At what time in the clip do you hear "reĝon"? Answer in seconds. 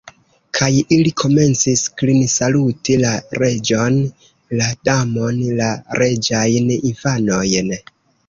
3.43-3.99